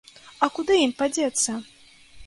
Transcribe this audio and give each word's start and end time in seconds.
А 0.45 0.49
куды 0.55 0.79
ім 0.87 0.95
падзецца! 1.03 1.51